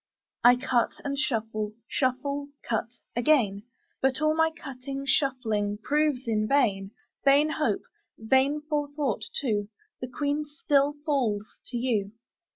I 0.43 0.55
cut 0.55 0.93
and 1.05 1.15
shuffle; 1.15 1.73
shuffle, 1.87 2.47
cut, 2.67 2.87
again; 3.15 3.61
But 4.01 4.19
all 4.19 4.35
my 4.35 4.49
cutting, 4.49 5.05
shuffling, 5.05 5.77
proves 5.77 6.23
in 6.27 6.47
vain: 6.47 6.89
Vain 7.23 7.51
hope, 7.51 7.83
vain 8.17 8.61
forethought 8.67 9.25
too; 9.39 9.69
The 9.99 10.07
Queen 10.09 10.43
still 10.45 10.95
falls 11.05 11.45
to 11.67 11.77
you. 11.77 12.13